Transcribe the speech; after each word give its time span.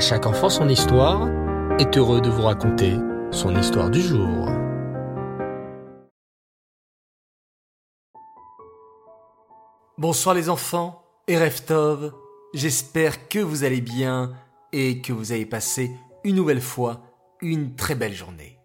Chaque 0.00 0.24
enfant 0.24 0.48
son 0.48 0.66
histoire 0.70 1.28
est 1.78 1.98
heureux 1.98 2.22
de 2.22 2.30
vous 2.30 2.40
raconter 2.40 2.96
son 3.30 3.54
histoire 3.54 3.90
du 3.90 4.00
jour. 4.00 4.48
Bonsoir 9.98 10.34
les 10.34 10.48
enfants 10.48 11.04
et 11.28 11.36
Reftov, 11.36 12.14
j'espère 12.54 13.28
que 13.28 13.40
vous 13.40 13.62
allez 13.62 13.82
bien 13.82 14.32
et 14.72 15.02
que 15.02 15.12
vous 15.12 15.32
avez 15.32 15.44
passé 15.44 15.90
une 16.24 16.36
nouvelle 16.36 16.62
fois 16.62 17.02
une 17.42 17.74
très 17.74 17.94
belle 17.94 18.14
journée. 18.14 18.58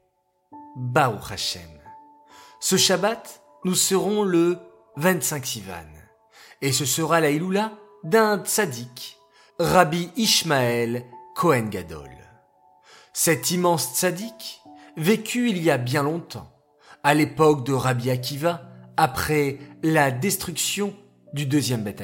Baruch 0.77 1.33
Hashem. 1.33 1.81
Ce 2.61 2.77
Shabbat, 2.77 3.43
nous 3.65 3.75
serons 3.75 4.23
le 4.23 4.57
25 4.95 5.45
Sivan 5.45 5.85
et 6.61 6.71
ce 6.71 6.85
sera 6.85 7.19
la 7.19 7.31
Iloula 7.31 7.73
d'un 8.05 8.41
tzaddik, 8.41 9.17
Rabbi 9.59 10.11
Ishmael 10.15 11.05
Kohen 11.35 11.69
Gadol. 11.69 12.09
Cet 13.11 13.51
immense 13.51 13.93
tzaddik 13.93 14.61
vécut 14.95 15.49
il 15.49 15.61
y 15.61 15.69
a 15.69 15.77
bien 15.77 16.01
longtemps, 16.01 16.49
à 17.03 17.13
l'époque 17.13 17.65
de 17.65 17.73
Rabbi 17.73 18.09
Akiva, 18.09 18.61
après 18.95 19.59
la 19.83 20.11
destruction 20.11 20.95
du 21.33 21.45
deuxième 21.45 21.83
Beth. 21.83 22.01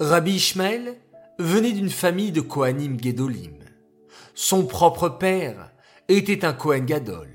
Rabbi 0.00 0.30
Ishmael 0.32 0.96
venait 1.38 1.72
d'une 1.72 1.90
famille 1.90 2.32
de 2.32 2.40
Kohanim 2.40 2.98
Gedolim. 2.98 3.58
Son 4.34 4.64
propre 4.64 5.10
père 5.10 5.70
était 6.08 6.46
un 6.46 6.54
Kohen 6.54 6.86
Gadol, 6.86 7.28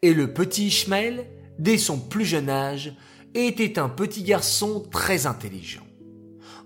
et 0.00 0.14
le 0.14 0.32
petit 0.32 0.68
Ishmael, 0.68 1.26
dès 1.58 1.76
son 1.76 1.98
plus 1.98 2.24
jeune 2.24 2.48
âge, 2.48 2.96
était 3.34 3.78
un 3.78 3.90
petit 3.90 4.22
garçon 4.22 4.88
très 4.90 5.26
intelligent. 5.26 5.86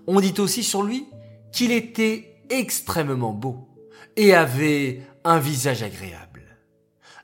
On 0.07 0.21
dit 0.21 0.35
aussi 0.39 0.63
sur 0.63 0.81
lui 0.81 1.07
qu'il 1.51 1.73
était 1.73 2.30
extrêmement 2.51 3.33
beau 3.33 3.67
et 4.15 4.33
avait 4.33 5.01
un 5.23 5.39
visage 5.39 5.83
agréable. 5.83 6.43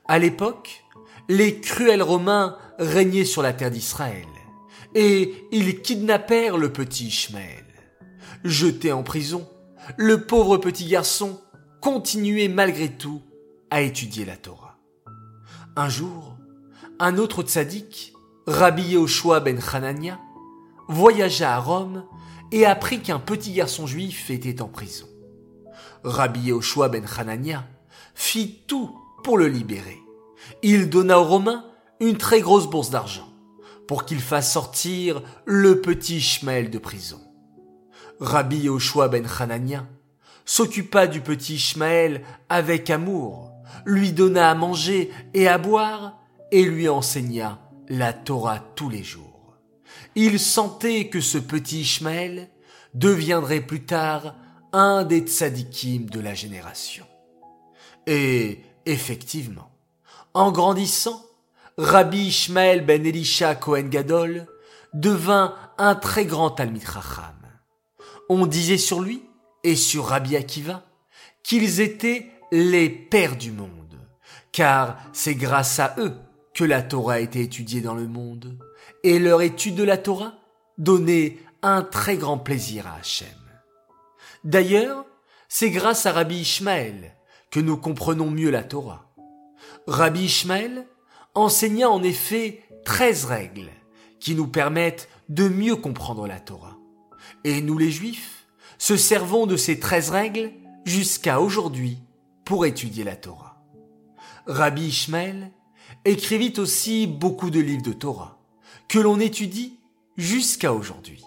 À 0.06 0.18
l'époque, 0.18 0.84
les 1.28 1.60
cruels 1.60 2.02
Romains 2.02 2.56
régnaient 2.78 3.24
sur 3.24 3.42
la 3.42 3.52
terre 3.52 3.70
d'Israël 3.70 4.26
et 4.94 5.34
ils 5.52 5.82
kidnappèrent 5.82 6.56
le 6.56 6.72
petit 6.72 7.08
Ishmael. 7.08 7.64
Jeté 8.44 8.92
en 8.92 9.02
prison, 9.02 9.46
le 9.96 10.24
pauvre 10.24 10.56
petit 10.56 10.86
garçon 10.86 11.40
continuait 11.80 12.48
malgré 12.48 12.88
tout 12.88 13.22
à 13.70 13.82
étudier 13.82 14.24
la 14.24 14.36
Torah. 14.36 14.78
Un 15.76 15.88
jour, 15.88 16.36
un 16.98 17.18
autre 17.18 17.42
tzaddik, 17.42 18.14
Rabbi 18.46 18.82
Yehoshua 18.82 19.40
ben 19.40 19.60
Hanania, 19.72 20.18
voyagea 20.88 21.54
à 21.54 21.58
Rome 21.58 22.04
et 22.50 22.64
apprit 22.64 23.00
qu'un 23.00 23.18
petit 23.18 23.52
garçon 23.52 23.86
juif 23.86 24.30
était 24.30 24.62
en 24.62 24.68
prison. 24.68 25.06
Rabbi 26.04 26.40
Yehoshua 26.40 26.88
ben 26.88 27.04
Hanania 27.16 27.64
fit 28.14 28.62
tout 28.66 28.96
pour 29.24 29.38
le 29.38 29.48
libérer. 29.48 29.98
Il 30.62 30.88
donna 30.88 31.20
aux 31.20 31.24
Romains 31.24 31.64
une 32.00 32.16
très 32.16 32.40
grosse 32.40 32.68
bourse 32.68 32.90
d'argent 32.90 33.28
pour 33.86 34.04
qu'il 34.04 34.20
fasse 34.20 34.52
sortir 34.52 35.22
le 35.44 35.80
petit 35.80 36.18
Ishmael 36.18 36.70
de 36.70 36.78
prison. 36.78 37.20
Rabbi 38.20 38.58
Yehoshua 38.58 39.08
ben 39.08 39.26
Hanania 39.38 39.86
s'occupa 40.44 41.06
du 41.06 41.20
petit 41.20 41.54
Ishmael 41.54 42.22
avec 42.48 42.90
amour, 42.90 43.52
lui 43.84 44.12
donna 44.12 44.50
à 44.50 44.54
manger 44.54 45.10
et 45.34 45.48
à 45.48 45.58
boire 45.58 46.18
et 46.50 46.64
lui 46.64 46.88
enseigna 46.88 47.58
la 47.88 48.12
Torah 48.12 48.60
tous 48.74 48.88
les 48.88 49.02
jours. 49.02 49.56
Il 50.14 50.38
sentait 50.38 51.08
que 51.08 51.20
ce 51.20 51.38
petit 51.38 51.82
Ishmael 51.82 52.48
deviendrait 52.94 53.60
plus 53.60 53.84
tard 53.84 54.34
un 54.72 55.04
des 55.04 55.20
tzadikim 55.20 56.06
de 56.06 56.20
la 56.20 56.34
génération. 56.34 57.06
Et 58.06 58.60
effectivement, 58.86 59.70
en 60.34 60.52
grandissant, 60.52 61.22
Rabbi 61.76 62.28
Ishmael 62.28 62.84
ben 62.84 63.06
Elisha 63.06 63.54
Cohen 63.54 63.88
Gadol 63.88 64.46
devint 64.94 65.54
un 65.78 65.94
très 65.94 66.24
grand 66.24 66.50
Talmid. 66.50 66.82
On 68.28 68.46
disait 68.46 68.78
sur 68.78 69.00
lui 69.00 69.22
et 69.64 69.76
sur 69.76 70.06
Rabbi 70.06 70.36
Akiva 70.36 70.82
qu'ils 71.42 71.80
étaient 71.80 72.30
les 72.50 72.88
pères 72.88 73.36
du 73.36 73.52
monde, 73.52 73.98
car 74.52 74.98
c'est 75.12 75.34
grâce 75.34 75.78
à 75.78 75.94
eux 75.98 76.14
que 76.54 76.64
la 76.64 76.82
Torah 76.82 77.14
a 77.14 77.18
été 77.20 77.40
étudiée 77.40 77.80
dans 77.80 77.94
le 77.94 78.08
monde, 78.08 78.58
et 79.04 79.18
leur 79.18 79.42
étude 79.42 79.76
de 79.76 79.84
la 79.84 79.96
Torah 79.96 80.34
donnait 80.76 81.38
un 81.62 81.82
très 81.82 82.16
grand 82.16 82.38
plaisir 82.38 82.86
à 82.86 82.96
Hachem. 82.96 83.28
D'ailleurs, 84.48 85.04
c'est 85.50 85.68
grâce 85.68 86.06
à 86.06 86.12
Rabbi 86.12 86.36
Ishmael 86.36 87.14
que 87.50 87.60
nous 87.60 87.76
comprenons 87.76 88.30
mieux 88.30 88.48
la 88.48 88.62
Torah. 88.62 89.12
Rabbi 89.86 90.20
Ishmael 90.20 90.86
enseigna 91.34 91.90
en 91.90 92.02
effet 92.02 92.62
treize 92.82 93.26
règles 93.26 93.68
qui 94.20 94.34
nous 94.34 94.46
permettent 94.46 95.10
de 95.28 95.50
mieux 95.50 95.76
comprendre 95.76 96.26
la 96.26 96.40
Torah. 96.40 96.78
Et 97.44 97.60
nous 97.60 97.76
les 97.76 97.90
Juifs 97.90 98.46
se 98.78 98.96
servons 98.96 99.44
de 99.44 99.58
ces 99.58 99.80
treize 99.80 100.08
règles 100.08 100.50
jusqu'à 100.86 101.42
aujourd'hui 101.42 101.98
pour 102.46 102.64
étudier 102.64 103.04
la 103.04 103.16
Torah. 103.16 103.62
Rabbi 104.46 104.86
Ishmael 104.86 105.50
écrivit 106.06 106.54
aussi 106.56 107.06
beaucoup 107.06 107.50
de 107.50 107.60
livres 107.60 107.82
de 107.82 107.92
Torah 107.92 108.38
que 108.88 108.98
l'on 108.98 109.20
étudie 109.20 109.78
jusqu'à 110.16 110.72
aujourd'hui 110.72 111.22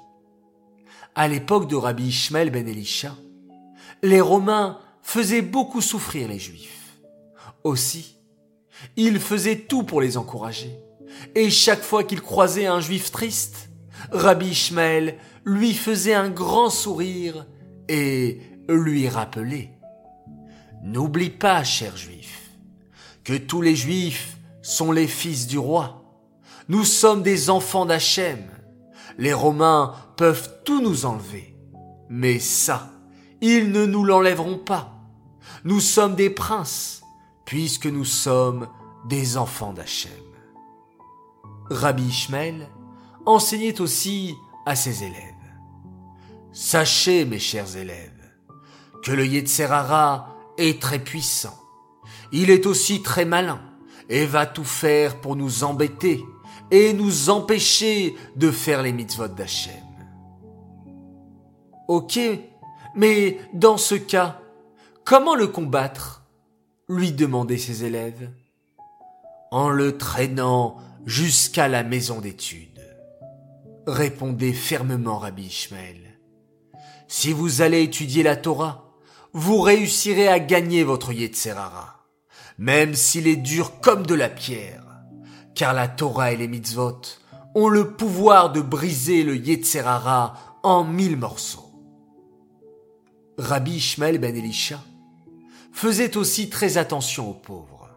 à 1.15 1.27
l'époque 1.27 1.67
de 1.67 1.75
Rabbi 1.75 2.07
Ishmael 2.07 2.49
ben 2.49 2.67
Elisha, 2.67 3.15
les 4.03 4.21
Romains 4.21 4.79
faisaient 5.01 5.41
beaucoup 5.41 5.81
souffrir 5.81 6.27
les 6.27 6.39
Juifs. 6.39 6.97
Aussi, 7.63 8.17
ils 8.95 9.19
faisaient 9.19 9.59
tout 9.59 9.83
pour 9.83 10.01
les 10.01 10.17
encourager. 10.17 10.75
Et 11.35 11.49
chaque 11.49 11.83
fois 11.83 12.03
qu'ils 12.03 12.21
croisaient 12.21 12.65
un 12.65 12.79
Juif 12.79 13.11
triste, 13.11 13.69
Rabbi 14.11 14.47
Ishmael 14.47 15.17
lui 15.45 15.73
faisait 15.73 16.13
un 16.13 16.29
grand 16.29 16.69
sourire 16.69 17.45
et 17.87 18.41
lui 18.69 19.07
rappelait 19.07 19.71
N'oublie 20.83 21.29
pas, 21.29 21.63
cher 21.63 21.95
Juif, 21.95 22.49
que 23.23 23.37
tous 23.37 23.61
les 23.61 23.75
Juifs 23.75 24.37
sont 24.63 24.91
les 24.91 25.07
fils 25.07 25.45
du 25.45 25.59
roi. 25.59 26.03
Nous 26.69 26.85
sommes 26.85 27.21
des 27.21 27.49
enfants 27.49 27.85
d'Hachem. 27.85 28.39
Les 29.21 29.33
Romains 29.33 29.93
peuvent 30.17 30.49
tout 30.65 30.81
nous 30.81 31.05
enlever. 31.05 31.55
Mais 32.09 32.39
ça, 32.39 32.89
ils 33.39 33.71
ne 33.71 33.85
nous 33.85 34.03
l'enlèveront 34.03 34.57
pas. 34.57 34.95
Nous 35.63 35.79
sommes 35.79 36.15
des 36.15 36.31
princes, 36.31 37.03
puisque 37.45 37.85
nous 37.85 38.03
sommes 38.03 38.67
des 39.07 39.37
enfants 39.37 39.73
d'Hachem. 39.73 40.11
Rabbi 41.69 42.01
Ishmael 42.01 42.67
enseignait 43.27 43.79
aussi 43.79 44.33
à 44.65 44.75
ses 44.75 45.03
élèves. 45.03 45.19
Sachez, 46.51 47.23
mes 47.23 47.37
chers 47.37 47.77
élèves, 47.77 48.33
que 49.03 49.11
le 49.11 49.27
Yetzerara 49.27 50.35
est 50.57 50.81
très 50.81 50.97
puissant. 50.97 51.59
Il 52.31 52.49
est 52.49 52.65
aussi 52.65 53.03
très 53.03 53.25
malin 53.25 53.61
et 54.09 54.25
va 54.25 54.47
tout 54.47 54.63
faire 54.63 55.21
pour 55.21 55.35
nous 55.35 55.63
embêter 55.63 56.25
et 56.69 56.93
nous 56.93 57.29
empêcher 57.29 58.15
de 58.35 58.51
faire 58.51 58.83
les 58.83 58.93
mitzvot 58.93 59.27
d'Hachem. 59.27 59.73
Ok, 61.87 62.19
mais 62.95 63.39
dans 63.53 63.77
ce 63.77 63.95
cas, 63.95 64.39
comment 65.03 65.35
le 65.35 65.47
combattre 65.47 66.21
lui 66.91 67.11
demandaient 67.11 67.57
ses 67.57 67.85
élèves. 67.85 68.29
En 69.51 69.69
le 69.69 69.97
traînant 69.97 70.77
jusqu'à 71.05 71.67
la 71.67 71.83
maison 71.83 72.21
d'études, 72.21 72.81
répondait 73.87 74.53
fermement 74.53 75.17
Rabbi 75.17 75.43
Ishmael. 75.43 76.19
Si 77.07 77.33
vous 77.33 77.61
allez 77.61 77.81
étudier 77.81 78.23
la 78.23 78.35
Torah, 78.35 78.93
vous 79.33 79.59
réussirez 79.59 80.27
à 80.27 80.39
gagner 80.39 80.83
votre 80.83 81.11
Yetzerara, 81.11 82.05
même 82.57 82.93
s'il 82.93 83.27
est 83.27 83.37
dur 83.37 83.79
comme 83.81 84.05
de 84.05 84.15
la 84.15 84.29
pierre, 84.29 84.80
car 85.55 85.73
la 85.73 85.87
Torah 85.87 86.31
et 86.31 86.37
les 86.37 86.47
mitzvot 86.47 87.01
ont 87.55 87.67
le 87.67 87.91
pouvoir 87.91 88.51
de 88.51 88.61
briser 88.61 89.23
le 89.23 89.35
Yetzerara 89.35 90.59
en 90.63 90.83
mille 90.83 91.17
morceaux. 91.17 91.71
Rabbi 93.37 93.75
Ishmael 93.75 94.19
ben 94.19 94.35
Elisha 94.35 94.79
faisait 95.71 96.17
aussi 96.17 96.49
très 96.49 96.77
attention 96.77 97.29
aux 97.29 97.33
pauvres, 97.33 97.89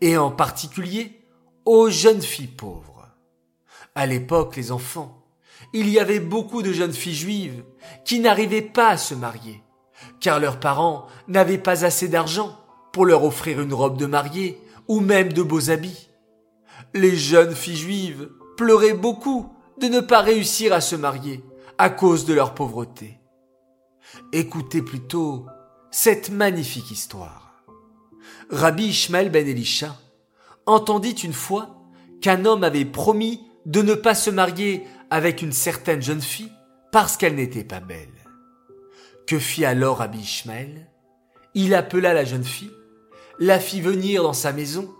et 0.00 0.16
en 0.16 0.30
particulier 0.30 1.26
aux 1.64 1.90
jeunes 1.90 2.22
filles 2.22 2.46
pauvres. 2.46 3.08
À 3.94 4.06
l'époque, 4.06 4.56
les 4.56 4.72
enfants, 4.72 5.24
il 5.72 5.88
y 5.88 5.98
avait 5.98 6.20
beaucoup 6.20 6.62
de 6.62 6.72
jeunes 6.72 6.92
filles 6.92 7.14
juives 7.14 7.64
qui 8.04 8.20
n'arrivaient 8.20 8.62
pas 8.62 8.90
à 8.90 8.96
se 8.96 9.14
marier, 9.14 9.62
car 10.20 10.38
leurs 10.38 10.60
parents 10.60 11.06
n'avaient 11.28 11.58
pas 11.58 11.84
assez 11.84 12.08
d'argent 12.08 12.58
pour 12.92 13.06
leur 13.06 13.24
offrir 13.24 13.60
une 13.60 13.74
robe 13.74 13.96
de 13.96 14.06
mariée 14.06 14.60
ou 14.86 15.00
même 15.00 15.32
de 15.32 15.42
beaux 15.42 15.70
habits. 15.70 16.10
Les 16.96 17.16
jeunes 17.16 17.56
filles 17.56 17.76
juives 17.76 18.30
pleuraient 18.56 18.94
beaucoup 18.94 19.52
de 19.80 19.88
ne 19.88 19.98
pas 19.98 20.20
réussir 20.20 20.72
à 20.72 20.80
se 20.80 20.94
marier 20.94 21.42
à 21.76 21.90
cause 21.90 22.24
de 22.24 22.32
leur 22.32 22.54
pauvreté. 22.54 23.18
Écoutez 24.32 24.80
plutôt 24.80 25.46
cette 25.90 26.30
magnifique 26.30 26.92
histoire. 26.92 27.64
Rabbi 28.48 28.84
Ishmael 28.84 29.30
ben 29.30 29.48
Elisha 29.48 29.96
entendit 30.66 31.10
une 31.10 31.32
fois 31.32 31.82
qu'un 32.20 32.44
homme 32.44 32.62
avait 32.62 32.84
promis 32.84 33.40
de 33.66 33.82
ne 33.82 33.94
pas 33.94 34.14
se 34.14 34.30
marier 34.30 34.84
avec 35.10 35.42
une 35.42 35.52
certaine 35.52 36.00
jeune 36.00 36.22
fille 36.22 36.52
parce 36.92 37.16
qu'elle 37.16 37.34
n'était 37.34 37.64
pas 37.64 37.80
belle. 37.80 38.14
Que 39.26 39.40
fit 39.40 39.64
alors 39.64 39.98
Rabbi 39.98 40.18
Ishmael? 40.18 40.88
Il 41.54 41.74
appela 41.74 42.14
la 42.14 42.24
jeune 42.24 42.44
fille, 42.44 42.70
la 43.40 43.58
fit 43.58 43.80
venir 43.80 44.22
dans 44.22 44.32
sa 44.32 44.52
maison 44.52 44.94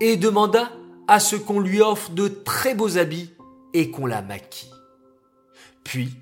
et 0.00 0.18
demanda 0.18 0.70
à 1.08 1.20
ce 1.20 1.36
qu'on 1.36 1.58
lui 1.58 1.80
offre 1.80 2.10
de 2.10 2.28
très 2.28 2.74
beaux 2.74 2.98
habits 2.98 3.32
et 3.72 3.90
qu'on 3.90 4.06
la 4.06 4.22
maquille. 4.22 4.72
Puis, 5.82 6.14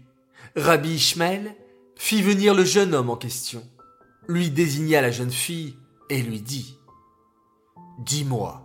Rabbi 0.54 0.94
Ishmael 0.94 1.54
fit 1.96 2.22
venir 2.22 2.54
le 2.54 2.64
jeune 2.64 2.94
homme 2.94 3.10
en 3.10 3.16
question, 3.16 3.62
lui 4.28 4.50
désigna 4.50 5.02
la 5.02 5.10
jeune 5.10 5.32
fille 5.32 5.76
et 6.08 6.22
lui 6.22 6.40
dit 6.40 6.78
Dis-moi, 7.98 8.64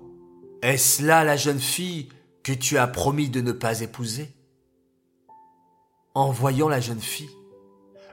est-ce 0.62 1.04
là 1.04 1.24
la 1.24 1.38
jeune 1.38 1.60
fille 1.60 2.10
que 2.44 2.54
tu 2.54 2.78
as 2.78 2.88
promis 2.88 3.30
de 3.30 3.42
ne 3.42 3.52
pas 3.52 3.82
épouser? 3.82 4.30
En 6.14 6.32
voyant 6.32 6.70
la 6.70 6.82
jeune 6.82 7.00
fille, 7.00 7.36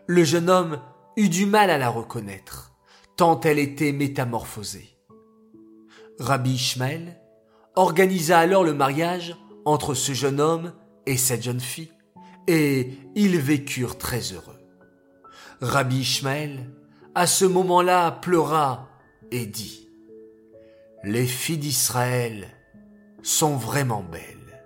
le 0.06 0.25
jeune 0.25 0.49
homme 0.49 0.81
eut 1.16 1.28
du 1.28 1.44
mal 1.44 1.69
à 1.69 1.76
la 1.76 1.90
reconnaître, 1.90 2.72
tant 3.16 3.38
elle 3.40 3.58
était 3.58 3.93
métamorphosée. 3.93 4.96
Rabbi 6.19 6.52
Ishmael 6.52 7.18
organisa 7.78 8.40
alors 8.40 8.64
le 8.64 8.75
mariage 8.75 9.36
entre 9.64 9.94
ce 9.94 10.12
jeune 10.12 10.40
homme 10.40 10.72
et 11.06 11.16
cette 11.16 11.44
jeune 11.44 11.60
fille, 11.60 11.92
et 12.48 12.90
ils 13.14 13.38
vécurent 13.38 13.96
très 13.96 14.32
heureux. 14.32 14.58
Rabbi 15.60 15.98
Ishmael, 15.98 16.70
à 17.14 17.28
ce 17.28 17.44
moment-là, 17.44 18.10
pleura 18.10 18.88
et 19.30 19.46
dit, 19.46 19.88
Les 21.04 21.26
filles 21.26 21.58
d'Israël 21.58 22.48
sont 23.22 23.54
vraiment 23.54 24.02
belles, 24.02 24.64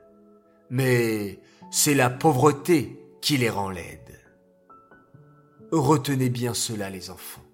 mais 0.71 1.39
c'est 1.71 1.95
la 1.95 2.09
pauvreté 2.09 2.99
qui 3.21 3.37
les 3.37 3.51
rend 3.51 3.69
laides. 3.69 4.21
Retenez 5.71 6.31
bien 6.31 6.55
cela, 6.55 6.89
les 6.89 7.11
enfants. 7.11 7.45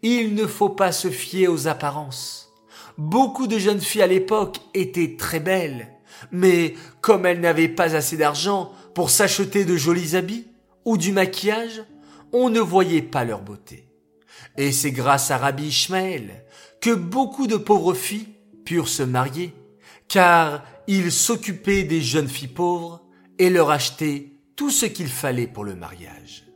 Il 0.00 0.34
ne 0.34 0.46
faut 0.46 0.70
pas 0.70 0.92
se 0.92 1.10
fier 1.10 1.46
aux 1.46 1.68
apparences. 1.68 2.47
Beaucoup 2.98 3.46
de 3.46 3.60
jeunes 3.60 3.80
filles 3.80 4.02
à 4.02 4.08
l'époque 4.08 4.58
étaient 4.74 5.16
très 5.16 5.38
belles, 5.38 5.94
mais 6.32 6.74
comme 7.00 7.26
elles 7.26 7.40
n'avaient 7.40 7.68
pas 7.68 7.94
assez 7.94 8.16
d'argent 8.16 8.72
pour 8.92 9.08
s'acheter 9.08 9.64
de 9.64 9.76
jolis 9.76 10.16
habits 10.16 10.48
ou 10.84 10.98
du 10.98 11.12
maquillage, 11.12 11.84
on 12.32 12.50
ne 12.50 12.58
voyait 12.58 13.02
pas 13.02 13.24
leur 13.24 13.40
beauté. 13.40 13.88
Et 14.56 14.72
c'est 14.72 14.90
grâce 14.90 15.30
à 15.30 15.38
Rabbi 15.38 15.68
Ishmael 15.68 16.44
que 16.80 16.90
beaucoup 16.90 17.46
de 17.46 17.56
pauvres 17.56 17.94
filles 17.94 18.34
purent 18.64 18.88
se 18.88 19.04
marier, 19.04 19.54
car 20.08 20.64
il 20.88 21.12
s'occupait 21.12 21.84
des 21.84 22.02
jeunes 22.02 22.28
filles 22.28 22.48
pauvres 22.48 23.04
et 23.38 23.48
leur 23.48 23.70
achetait 23.70 24.32
tout 24.56 24.70
ce 24.70 24.86
qu'il 24.86 25.08
fallait 25.08 25.46
pour 25.46 25.62
le 25.62 25.76
mariage. 25.76 26.46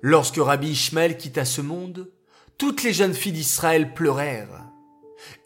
Lorsque 0.00 0.38
Rabbi 0.38 0.68
Ishmael 0.70 1.18
quitta 1.18 1.44
ce 1.44 1.60
monde, 1.60 2.10
toutes 2.56 2.82
les 2.82 2.94
jeunes 2.94 3.12
filles 3.12 3.32
d'Israël 3.32 3.92
pleurèrent. 3.92 4.64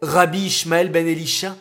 Rabbi 0.01 0.47
Ishmael 0.47 0.91
ben 0.91 1.07
Elisha 1.07 1.57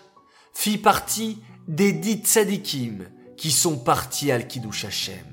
fit 0.54 0.78
partie 0.78 1.40
des 1.68 1.94
dix 1.94 2.18
tzadikim 2.24 3.06
qui 3.38 3.52
sont 3.52 3.78
partis 3.78 4.32
al 4.32 4.48
Kiddush 4.48 4.86
Hashem 4.86 5.26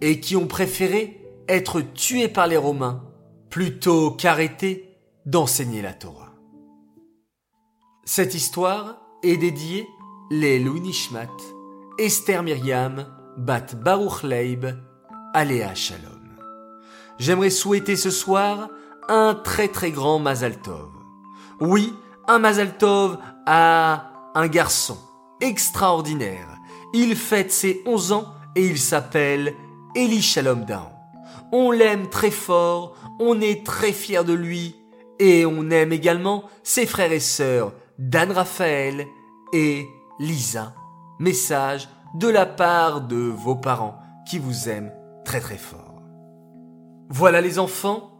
et 0.00 0.20
qui 0.20 0.36
ont 0.36 0.46
préféré 0.46 1.20
être 1.48 1.80
tués 1.80 2.28
par 2.28 2.46
les 2.46 2.56
Romains 2.56 3.04
plutôt 3.50 4.10
qu'arrêter 4.10 4.96
d'enseigner 5.26 5.82
la 5.82 5.92
Torah. 5.92 6.32
Cette 8.04 8.34
histoire 8.34 9.00
est 9.22 9.36
dédiée 9.36 9.86
les 10.30 10.58
Nishmat, 10.58 11.28
Esther 11.98 12.42
Myriam, 12.42 13.06
Bat 13.36 13.74
Baruch 13.76 14.22
Leib, 14.22 14.66
Shalom. 15.74 16.36
J'aimerais 17.18 17.50
souhaiter 17.50 17.96
ce 17.96 18.10
soir 18.10 18.70
un 19.08 19.34
très 19.34 19.68
très 19.68 19.90
grand 19.90 20.18
Mazal 20.18 20.60
Tov. 20.60 20.90
Oui, 21.60 21.94
un 22.28 22.38
Mazal 22.38 22.76
Tov 22.76 23.18
à 23.46 24.10
un 24.34 24.46
garçon 24.48 24.98
extraordinaire. 25.40 26.48
Il 26.94 27.16
fête 27.16 27.52
ses 27.52 27.82
11 27.86 28.12
ans 28.12 28.26
et 28.54 28.66
il 28.66 28.78
s'appelle 28.78 29.54
Eli 29.94 30.22
Shalom 30.22 30.64
Down. 30.64 30.90
On 31.52 31.70
l'aime 31.70 32.08
très 32.08 32.30
fort, 32.30 32.96
on 33.20 33.40
est 33.40 33.64
très 33.64 33.92
fier 33.92 34.24
de 34.24 34.32
lui 34.32 34.76
et 35.18 35.44
on 35.46 35.70
aime 35.70 35.92
également 35.92 36.44
ses 36.62 36.86
frères 36.86 37.12
et 37.12 37.20
sœurs 37.20 37.72
Dan 37.98 38.32
Raphaël 38.32 39.06
et 39.52 39.86
Lisa. 40.18 40.74
Message 41.18 41.88
de 42.14 42.28
la 42.28 42.46
part 42.46 43.02
de 43.02 43.16
vos 43.16 43.56
parents 43.56 43.98
qui 44.28 44.38
vous 44.38 44.68
aiment 44.68 44.92
très 45.24 45.40
très 45.40 45.58
fort. 45.58 46.02
Voilà 47.08 47.40
les 47.40 47.58
enfants, 47.58 48.10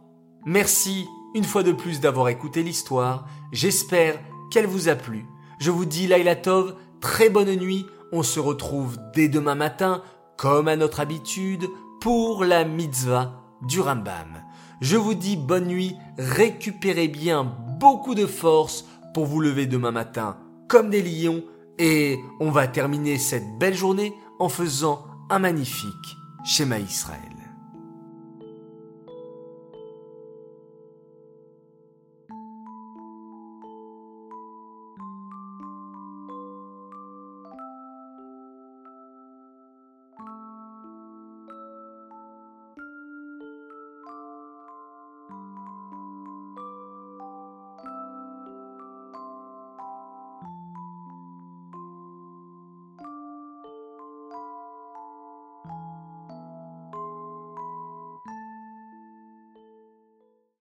merci 0.45 1.07
une 1.33 1.43
fois 1.43 1.63
de 1.63 1.71
plus 1.71 1.99
d'avoir 1.99 2.29
écouté 2.29 2.63
l'histoire, 2.63 3.27
j'espère 3.51 4.19
qu'elle 4.51 4.67
vous 4.67 4.89
a 4.89 4.95
plu. 4.95 5.25
Je 5.59 5.71
vous 5.71 5.85
dis 5.85 6.07
Laila 6.07 6.35
Tov, 6.35 6.75
très 7.01 7.29
bonne 7.29 7.55
nuit, 7.55 7.85
on 8.11 8.23
se 8.23 8.39
retrouve 8.39 8.97
dès 9.15 9.27
demain 9.27 9.55
matin, 9.55 10.01
comme 10.37 10.67
à 10.67 10.75
notre 10.75 10.99
habitude, 10.99 11.67
pour 12.01 12.43
la 12.43 12.65
mitzvah 12.65 13.41
du 13.61 13.79
Rambam. 13.79 14.43
Je 14.81 14.97
vous 14.97 15.13
dis 15.13 15.37
bonne 15.37 15.67
nuit, 15.67 15.95
récupérez 16.17 17.07
bien 17.07 17.43
beaucoup 17.79 18.15
de 18.15 18.25
force 18.25 18.85
pour 19.13 19.25
vous 19.25 19.39
lever 19.39 19.65
demain 19.65 19.91
matin 19.91 20.37
comme 20.67 20.89
des 20.89 21.01
lions 21.01 21.43
et 21.77 22.17
on 22.39 22.51
va 22.51 22.67
terminer 22.67 23.17
cette 23.17 23.57
belle 23.59 23.75
journée 23.75 24.13
en 24.39 24.49
faisant 24.49 25.05
un 25.29 25.39
magnifique 25.39 26.17
schéma 26.43 26.79
Israël. 26.79 27.32